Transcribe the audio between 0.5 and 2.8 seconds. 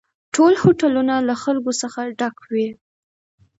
هوټلونه له خلکو څخه ډک وي